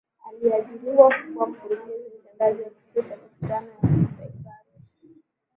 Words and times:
Aliajiriwa 0.29 1.15
kuwa 1.15 1.47
Mkurugenzi 1.47 2.09
Mtendaji 2.21 2.61
wa 2.63 2.69
Kituo 2.69 3.01
cha 3.01 3.17
Mikutano 3.21 3.67
ya 3.69 3.77
Kimataifa 3.87 4.49
Arusha 4.49 5.07